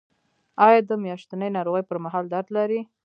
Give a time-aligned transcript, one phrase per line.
[0.65, 2.79] ایا د میاشتنۍ ناروغۍ پر مهال درد لرئ؟